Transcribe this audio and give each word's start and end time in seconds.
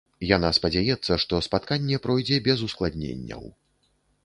Яна 0.27 0.49
спадзяецца, 0.57 1.17
што 1.25 1.41
спатканне 1.49 2.01
пройдзе 2.07 2.41
без 2.49 2.67
ускладненняў. 2.71 3.43